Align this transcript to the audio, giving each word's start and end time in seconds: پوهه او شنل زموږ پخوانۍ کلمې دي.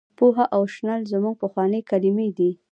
پوهه 0.17 0.45
او 0.55 0.63
شنل 0.73 1.01
زموږ 1.11 1.35
پخوانۍ 1.41 1.81
کلمې 1.89 2.29
دي. 2.37 2.51